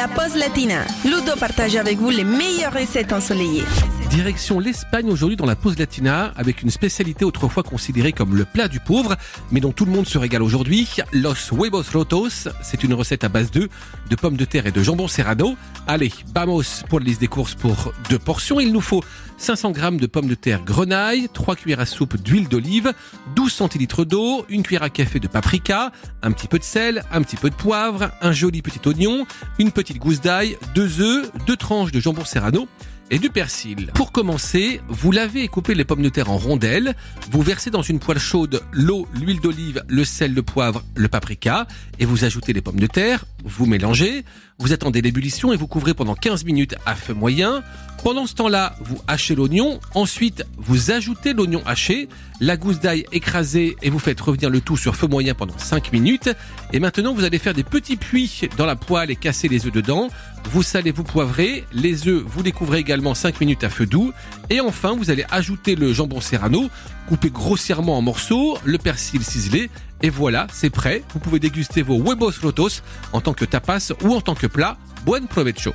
La 0.00 0.08
pause 0.08 0.34
latina. 0.34 0.86
Ludo 1.04 1.36
partage 1.38 1.76
avec 1.76 1.98
vous 1.98 2.08
les 2.08 2.24
meilleures 2.24 2.72
recettes 2.72 3.12
ensoleillées. 3.12 3.64
Direction 4.08 4.58
l'Espagne 4.58 5.10
aujourd'hui 5.10 5.36
dans 5.36 5.44
la 5.44 5.56
pause 5.56 5.78
latina 5.78 6.32
avec 6.36 6.62
une 6.62 6.70
spécialité 6.70 7.26
autrefois 7.26 7.62
considérée 7.62 8.12
comme 8.12 8.34
le 8.34 8.46
plat 8.46 8.66
du 8.66 8.80
pauvre 8.80 9.16
mais 9.52 9.60
dont 9.60 9.72
tout 9.72 9.84
le 9.84 9.92
monde 9.92 10.06
se 10.06 10.16
régale 10.16 10.42
aujourd'hui. 10.42 10.88
Los 11.12 11.52
huevos 11.52 11.82
rotos, 11.92 12.48
c'est 12.62 12.82
une 12.82 12.94
recette 12.94 13.24
à 13.24 13.28
base 13.28 13.50
d'œufs, 13.50 13.68
de 14.08 14.16
pommes 14.16 14.38
de 14.38 14.46
terre 14.46 14.66
et 14.66 14.72
de 14.72 14.82
jambon 14.82 15.06
serrano. 15.06 15.54
Allez, 15.86 16.12
vamos 16.34 16.82
pour 16.88 16.98
la 16.98 17.04
liste 17.04 17.20
des 17.20 17.28
courses 17.28 17.54
pour 17.54 17.92
deux 18.08 18.18
portions. 18.18 18.58
Il 18.58 18.72
nous 18.72 18.80
faut 18.80 19.04
500 19.40 19.72
g 19.74 19.90
de 19.96 20.06
pommes 20.06 20.26
de 20.26 20.34
terre 20.34 20.62
grenaille, 20.64 21.28
3 21.32 21.56
cuillères 21.56 21.80
à 21.80 21.86
soupe 21.86 22.16
d'huile 22.18 22.46
d'olive, 22.48 22.92
12 23.36 23.50
centilitres 23.50 24.04
d'eau, 24.04 24.44
une 24.50 24.62
cuillère 24.62 24.82
à 24.82 24.90
café 24.90 25.18
de 25.18 25.28
paprika, 25.28 25.92
un 26.22 26.32
petit 26.32 26.46
peu 26.46 26.58
de 26.58 26.64
sel, 26.64 27.04
un 27.10 27.22
petit 27.22 27.36
peu 27.36 27.48
de 27.48 27.54
poivre, 27.54 28.10
un 28.20 28.32
joli 28.32 28.60
petit 28.60 28.86
oignon, 28.86 29.26
une 29.58 29.72
petite 29.72 29.89
gousse 29.98 30.20
d'ail, 30.20 30.56
deux 30.74 31.00
œufs, 31.00 31.30
deux 31.46 31.56
tranches 31.56 31.92
de 31.92 32.00
jambon 32.00 32.24
serrano 32.24 32.68
et 33.10 33.18
du 33.18 33.30
persil. 33.30 33.90
Pour 33.94 34.12
commencer, 34.12 34.80
vous 34.88 35.12
lavez 35.12 35.42
et 35.42 35.48
coupez 35.48 35.74
les 35.74 35.84
pommes 35.84 36.02
de 36.02 36.08
terre 36.08 36.30
en 36.30 36.38
rondelles, 36.38 36.94
vous 37.30 37.42
versez 37.42 37.70
dans 37.70 37.82
une 37.82 37.98
poêle 37.98 38.18
chaude 38.18 38.62
l'eau, 38.72 39.06
l'huile 39.12 39.40
d'olive, 39.40 39.82
le 39.88 40.04
sel, 40.04 40.32
le 40.32 40.42
poivre, 40.42 40.84
le 40.94 41.08
paprika 41.08 41.66
et 41.98 42.04
vous 42.04 42.24
ajoutez 42.24 42.52
les 42.52 42.60
pommes 42.60 42.80
de 42.80 42.86
terre, 42.86 43.24
vous 43.44 43.66
mélangez, 43.66 44.24
vous 44.58 44.72
attendez 44.72 45.00
l'ébullition 45.00 45.52
et 45.52 45.56
vous 45.56 45.66
couvrez 45.66 45.94
pendant 45.94 46.14
15 46.14 46.44
minutes 46.44 46.74
à 46.86 46.94
feu 46.94 47.14
moyen. 47.14 47.62
Pendant 48.04 48.26
ce 48.26 48.34
temps-là, 48.34 48.76
vous 48.82 48.98
hachez 49.08 49.34
l'oignon, 49.34 49.80
ensuite 49.94 50.44
vous 50.56 50.90
ajoutez 50.90 51.32
l'oignon 51.32 51.62
haché, 51.66 52.08
la 52.40 52.56
gousse 52.56 52.80
d'ail 52.80 53.04
écrasée 53.12 53.76
et 53.82 53.90
vous 53.90 53.98
faites 53.98 54.20
revenir 54.20 54.50
le 54.50 54.60
tout 54.60 54.76
sur 54.76 54.96
feu 54.96 55.06
moyen 55.06 55.34
pendant 55.34 55.58
5 55.58 55.92
minutes. 55.92 56.30
Et 56.72 56.80
maintenant, 56.80 57.12
vous 57.14 57.24
allez 57.24 57.38
faire 57.38 57.54
des 57.54 57.64
petits 57.64 57.96
puits 57.96 58.48
dans 58.56 58.66
la 58.66 58.76
poêle 58.76 59.10
et 59.10 59.16
casser 59.16 59.48
les 59.48 59.66
œufs 59.66 59.72
dedans. 59.72 60.08
Vous 60.52 60.62
salez, 60.62 60.90
vous 60.90 61.04
poivrez, 61.04 61.64
les 61.72 62.08
œufs, 62.08 62.22
vous 62.26 62.42
les 62.42 62.52
couvrez 62.52 62.78
également 62.78 63.14
5 63.14 63.40
minutes 63.40 63.64
à 63.64 63.70
feu 63.70 63.86
doux. 63.86 64.12
Et 64.48 64.60
enfin, 64.60 64.96
vous 64.96 65.10
allez 65.10 65.24
ajouter 65.30 65.76
le 65.76 65.92
jambon 65.92 66.20
serrano, 66.20 66.68
coupé 67.08 67.30
grossièrement 67.30 67.98
en 67.98 68.02
morceaux, 68.02 68.58
le 68.64 68.78
persil 68.78 69.22
ciselé. 69.22 69.70
Et 70.02 70.10
voilà, 70.10 70.46
c'est 70.52 70.70
prêt. 70.70 71.02
Vous 71.12 71.20
pouvez 71.20 71.38
déguster 71.38 71.82
vos 71.82 71.98
huevos 71.98 72.32
rotos 72.42 72.82
en 73.12 73.20
tant 73.20 73.34
que 73.34 73.44
tapas 73.44 73.92
ou 74.02 74.14
en 74.14 74.20
tant 74.20 74.34
que 74.34 74.46
plat. 74.46 74.76
Buen 75.04 75.26
provecho 75.26 75.72